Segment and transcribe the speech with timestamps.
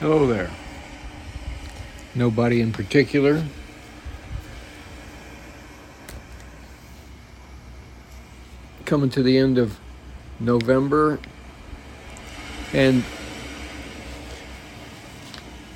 [0.00, 0.48] Hello there.
[2.14, 3.44] Nobody in particular.
[8.86, 9.78] Coming to the end of
[10.38, 11.18] November.
[12.72, 13.04] And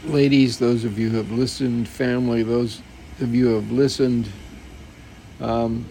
[0.07, 2.81] ladies, those of you who have listened, family, those
[3.21, 4.27] of you who have listened,
[5.39, 5.85] um,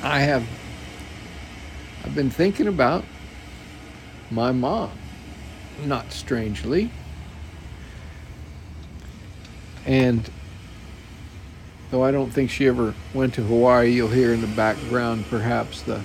[0.00, 0.46] I have
[2.04, 3.04] I've been thinking about
[4.30, 4.90] my mom,
[5.84, 6.90] not strangely.
[9.84, 10.28] And
[11.90, 15.82] though I don't think she ever went to Hawaii, you'll hear in the background perhaps
[15.82, 16.02] the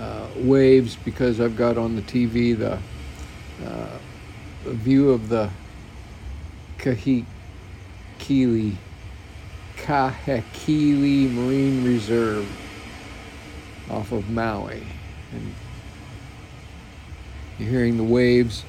[0.00, 2.78] uh, waves because I've got on the TV the,
[3.64, 3.98] uh,
[4.64, 5.50] view of the
[6.78, 7.26] Kahekili,
[9.76, 12.48] Kahekili Marine Reserve
[13.90, 14.82] off of Maui.
[15.32, 15.54] And
[17.58, 18.64] you're hearing the waves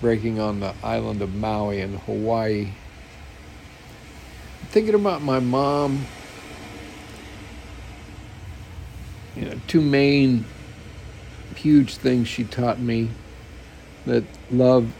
[0.00, 2.68] breaking on the island of Maui in Hawaii.
[4.68, 6.06] Thinking about my mom,
[9.34, 10.44] you know, two main
[11.56, 13.10] huge things she taught me
[14.06, 14.92] that love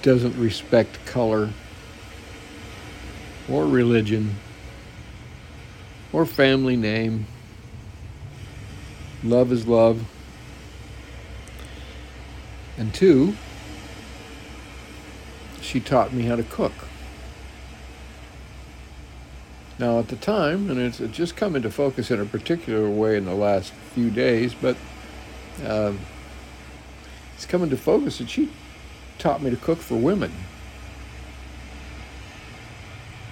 [0.00, 1.50] doesn't respect color
[3.48, 4.36] or religion
[6.12, 7.26] or family name.
[9.22, 10.02] Love is love.
[12.78, 13.34] And two,
[15.60, 16.72] she taught me how to cook.
[19.78, 23.24] Now, at the time, and it's just come into focus in a particular way in
[23.24, 24.76] the last few days, but
[25.64, 25.92] uh,
[27.34, 28.50] it's come into focus that she
[29.18, 30.32] taught me to cook for women.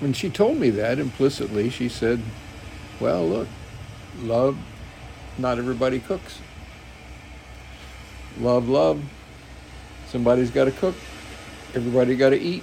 [0.01, 2.21] When she told me that implicitly, she said,
[3.01, 3.49] Well, look,
[4.21, 4.59] love,
[5.39, 6.41] not everybody cooks.
[8.39, 9.03] Love, love,
[10.09, 10.95] somebody's got to cook,
[11.75, 12.63] everybody got to eat.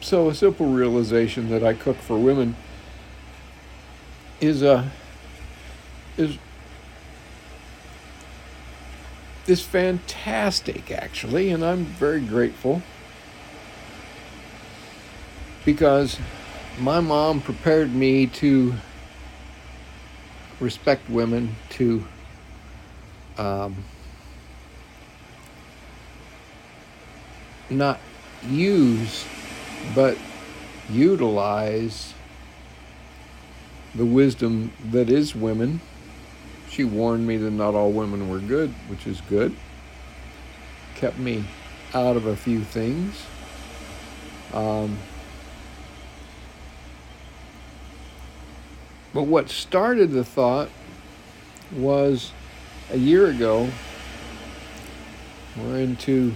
[0.00, 2.56] So, a simple realization that I cook for women
[4.40, 4.88] is, uh,
[6.16, 6.38] is
[9.46, 12.82] is fantastic, actually, and I'm very grateful
[15.64, 16.18] because
[16.78, 18.74] my mom prepared me to
[20.60, 22.06] respect women, to
[23.38, 23.76] um,
[27.70, 28.00] not
[28.48, 29.24] use,
[29.94, 30.16] but
[30.90, 32.14] utilize
[33.94, 35.80] the wisdom that is women
[36.72, 39.54] she warned me that not all women were good, which is good.
[40.94, 41.44] Kept me
[41.92, 43.26] out of a few things.
[44.54, 44.96] Um,
[49.12, 50.70] but what started the thought
[51.70, 52.32] was
[52.90, 53.68] a year ago.
[55.56, 56.34] We're into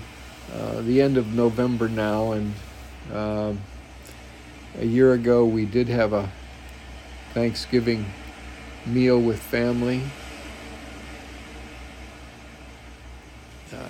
[0.54, 2.54] uh, the end of November now, and
[3.12, 3.52] uh,
[4.78, 6.30] a year ago we did have a
[7.32, 8.06] Thanksgiving
[8.84, 10.02] meal with family.
[13.72, 13.88] Uh,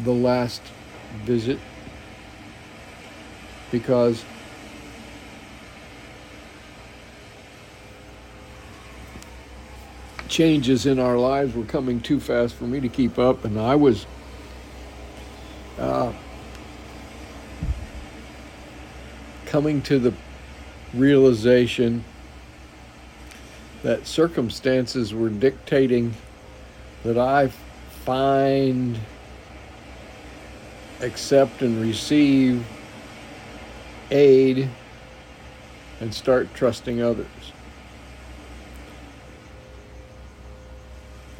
[0.00, 0.62] the last
[1.24, 1.58] visit
[3.70, 4.24] because
[10.32, 13.74] changes in our lives were coming too fast for me to keep up, and I
[13.76, 14.06] was
[15.78, 16.10] uh,
[19.44, 20.14] coming to the
[20.94, 22.02] realization
[23.82, 26.14] that circumstances were dictating
[27.02, 27.48] that I
[28.06, 28.98] find,
[31.02, 32.64] accept, and receive
[34.10, 34.70] aid
[36.00, 37.26] and start trusting others.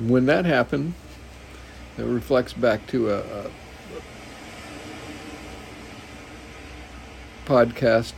[0.09, 0.95] When that happened,
[1.97, 3.51] it reflects back to a, a
[7.45, 8.13] podcast,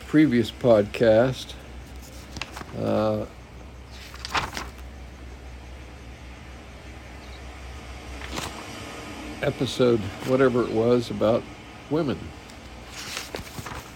[0.00, 1.54] previous podcast.
[2.78, 3.24] Uh,
[9.40, 11.42] episode, whatever it was, about
[11.88, 12.18] women.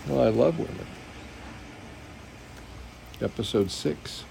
[0.08, 0.86] Well, I love women.
[3.20, 4.24] Episode six.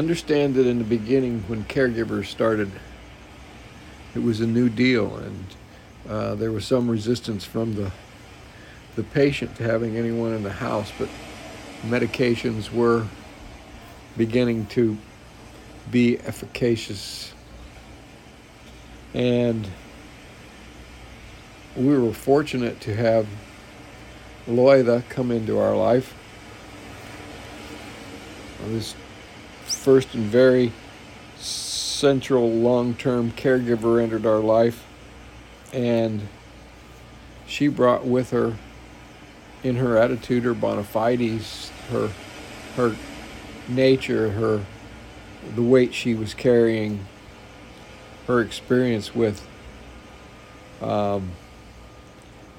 [0.00, 2.70] Understand that in the beginning, when caregivers started,
[4.14, 5.44] it was a new deal, and
[6.08, 7.92] uh, there was some resistance from the
[8.96, 11.10] the patient to having anyone in the house, but
[11.82, 13.08] medications were
[14.16, 14.96] beginning to
[15.90, 17.34] be efficacious.
[19.12, 19.68] And
[21.76, 23.26] we were fortunate to have
[24.48, 26.14] Loida come into our life.
[28.64, 28.94] This
[29.70, 30.72] first and very
[31.36, 34.86] central long term caregiver entered our life,
[35.72, 36.28] and
[37.46, 38.56] she brought with her,
[39.62, 42.10] in her attitude, her bona fides, her,
[42.76, 42.96] her
[43.68, 44.64] nature, her
[45.54, 47.06] the weight she was carrying,
[48.26, 49.46] her experience with
[50.80, 51.30] um,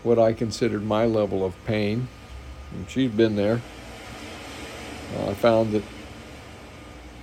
[0.04, 2.08] what I considered my level of pain.
[2.72, 3.62] And she's been there.
[5.16, 5.84] Uh, I found that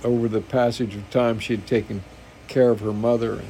[0.03, 2.03] over the passage of time, she had taken
[2.47, 3.47] care of her mother and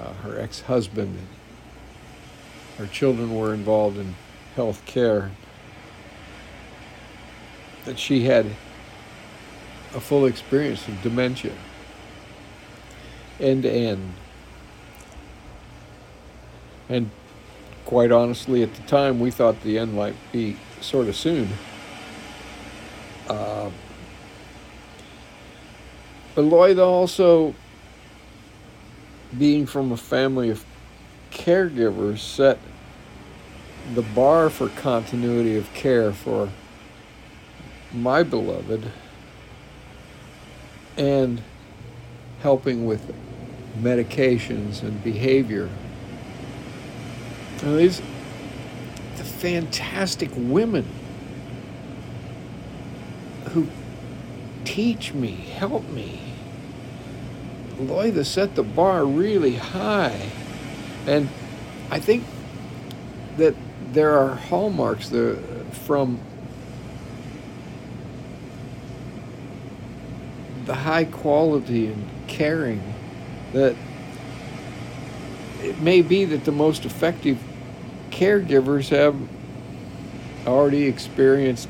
[0.00, 1.18] uh, her ex husband.
[2.76, 4.14] Her children were involved in
[4.54, 5.30] health care.
[7.84, 8.46] That she had
[9.94, 11.54] a full experience of dementia,
[13.40, 14.12] end to end.
[16.88, 17.10] And
[17.84, 21.48] quite honestly, at the time, we thought the end might be sort of soon.
[23.28, 23.70] Uh,
[26.38, 27.52] but Loida also,
[29.36, 30.64] being from a family of
[31.32, 32.60] caregivers, set
[33.92, 36.48] the bar for continuity of care for
[37.92, 38.88] my beloved
[40.96, 41.42] and
[42.38, 43.12] helping with
[43.76, 45.68] medications and behavior.
[47.62, 48.00] And these
[49.16, 50.86] the fantastic women
[53.46, 53.66] who
[54.64, 56.27] teach me, help me.
[57.78, 60.30] Loida set the bar really high.
[61.06, 61.28] And
[61.90, 62.24] I think
[63.36, 63.54] that
[63.92, 65.08] there are hallmarks
[65.84, 66.20] from
[70.66, 72.82] the high quality and caring
[73.52, 73.74] that
[75.62, 77.38] it may be that the most effective
[78.10, 79.16] caregivers have
[80.46, 81.68] already experienced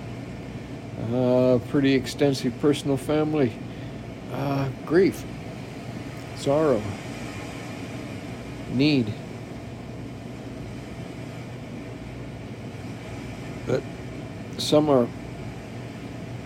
[1.13, 3.53] uh, pretty extensive personal family
[4.33, 5.25] uh, grief,
[6.39, 6.81] sorrow,
[8.73, 9.13] need.
[13.67, 13.83] But
[14.57, 15.09] some are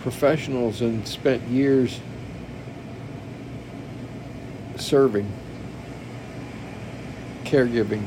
[0.01, 1.99] professionals and spent years
[4.75, 5.31] serving,
[7.43, 8.03] caregiving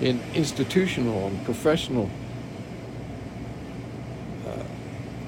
[0.00, 2.10] in institutional and professional
[4.46, 4.64] uh,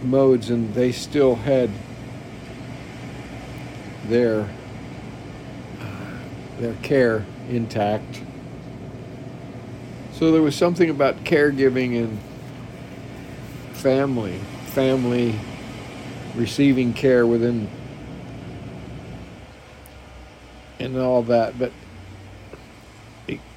[0.02, 1.70] modes, and they still had
[4.08, 4.48] their
[6.58, 8.22] their care intact.
[10.12, 12.18] So there was something about caregiving and
[13.74, 15.38] family, family
[16.34, 17.68] receiving care within
[20.78, 21.72] and all that, but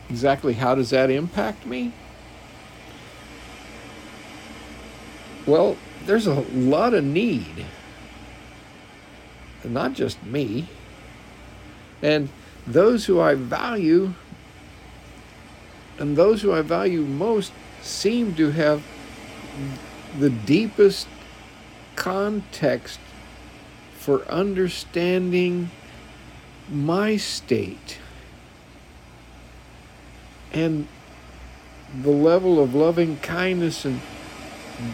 [0.09, 1.93] exactly how does that impact me?
[5.45, 7.65] Well, there's a lot of need,
[9.63, 10.67] not just me.
[12.01, 12.29] And
[12.69, 14.13] those who I value
[15.97, 17.51] and those who I value most
[17.81, 18.83] seem to have
[20.19, 21.07] the deepest
[21.95, 22.99] context
[23.97, 25.71] for understanding
[26.69, 27.97] my state
[30.53, 30.87] and
[32.03, 33.99] the level of loving kindness and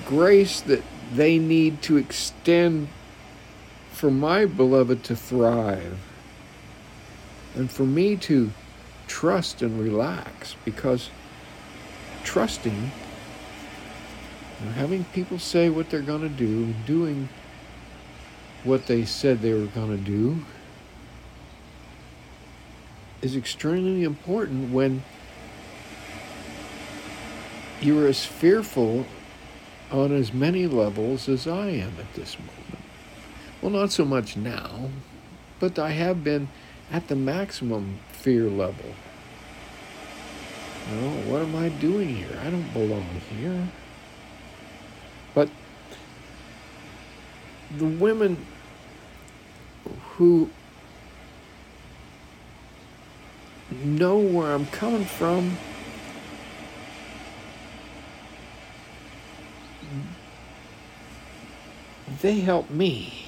[0.05, 0.82] grace that
[1.13, 2.88] they need to extend
[3.91, 5.98] for my beloved to thrive
[7.55, 8.51] and for me to
[9.07, 11.09] trust and relax because
[12.24, 12.91] trusting
[14.75, 17.29] having people say what they're going to do and doing
[18.63, 20.43] what they said they were going to do
[23.21, 25.03] is extremely important when
[27.81, 29.05] you're as fearful
[29.91, 32.83] on as many levels as I am at this moment.
[33.62, 34.89] Well, not so much now,
[35.59, 36.50] but I have been
[36.92, 38.94] at the maximum fear level.
[40.92, 42.39] Know, what am I doing here?
[42.42, 43.08] I don't belong
[43.39, 43.68] here.
[45.34, 45.50] But
[47.77, 48.46] the women
[50.12, 50.50] who
[53.84, 55.58] know where I'm coming from.
[62.22, 63.25] They help me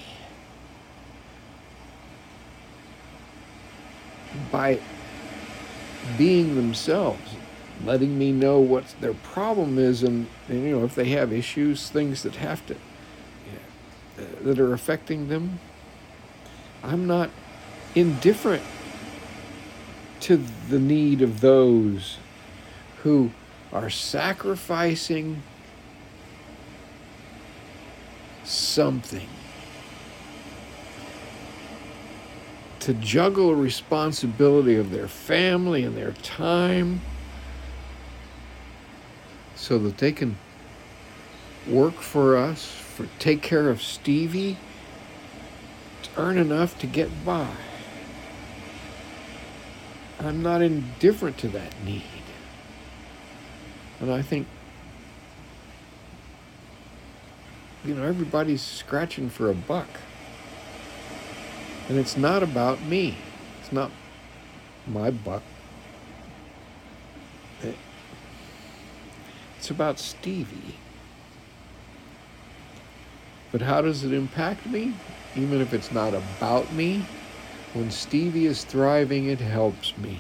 [4.52, 4.80] by
[6.18, 7.36] being themselves,
[7.84, 11.90] letting me know what their problem is, and, and you know if they have issues,
[11.90, 15.60] things that have to uh, that are affecting them.
[16.84, 17.30] I'm not
[17.96, 18.64] indifferent
[20.22, 20.38] to
[20.70, 22.18] the need of those
[23.04, 23.32] who
[23.72, 25.44] are sacrificing
[28.44, 29.28] something
[32.88, 37.02] to juggle responsibility of their family and their time
[39.56, 40.38] so that they can
[41.68, 44.56] work for us, for take care of Stevie,
[46.02, 47.50] to earn enough to get by.
[50.22, 52.04] I'm not indifferent to that need.
[54.00, 54.48] And I think,
[57.84, 59.90] you know, everybody's scratching for a buck.
[61.90, 63.18] And it's not about me.
[63.62, 63.92] It's not
[64.86, 65.44] my buck.
[69.58, 70.76] It's about Stevie.
[73.52, 74.94] But how does it impact me?
[75.36, 77.06] Even if it's not about me,
[77.74, 80.20] when Stevie is thriving, it helps me.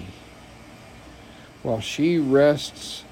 [1.63, 3.03] While she rests,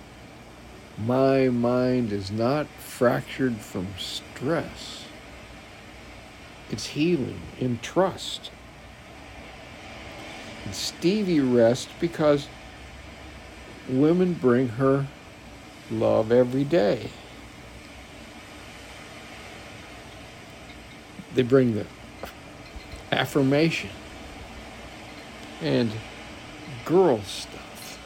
[0.97, 5.04] my mind is not fractured from stress.
[6.71, 8.51] It's healing in trust.
[10.65, 12.47] And Stevie rests because
[13.87, 15.05] women bring her
[15.91, 17.09] love every day.
[21.35, 21.85] They bring the
[23.11, 23.89] affirmation
[25.61, 25.91] and
[26.85, 27.99] girl stuff.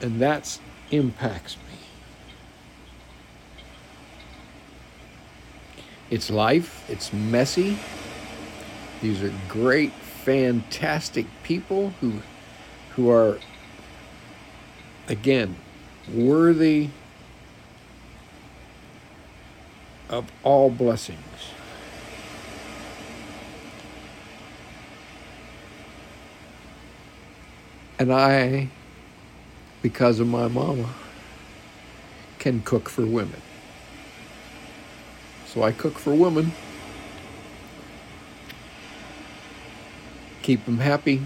[0.00, 0.58] And that
[0.90, 1.81] impacts me.
[6.12, 7.78] It's life, it's messy.
[9.00, 12.20] These are great, fantastic people who
[12.90, 13.38] who are
[15.08, 15.56] again
[16.12, 16.90] worthy
[20.10, 21.18] of all blessings.
[27.98, 28.68] And I,
[29.80, 30.90] because of my mama,
[32.38, 33.40] can cook for women.
[35.52, 36.52] So I cook for women.
[40.40, 41.20] Keep them happy.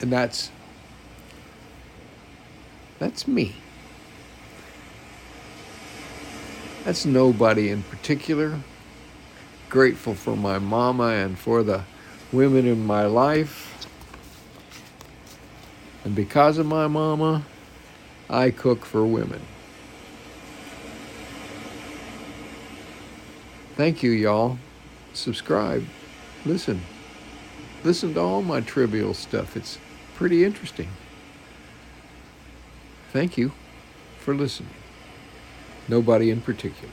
[0.00, 0.52] And that's
[3.00, 3.56] that's me.
[6.84, 8.60] That's nobody in particular.
[9.68, 11.82] Grateful for my mama and for the
[12.30, 13.88] women in my life.
[16.04, 17.42] And because of my mama,
[18.28, 19.40] I cook for women.
[23.80, 24.58] Thank you, y'all.
[25.14, 25.86] Subscribe.
[26.44, 26.82] Listen.
[27.82, 29.56] Listen to all my trivial stuff.
[29.56, 29.78] It's
[30.16, 30.90] pretty interesting.
[33.10, 33.52] Thank you
[34.18, 34.74] for listening.
[35.88, 36.92] Nobody in particular.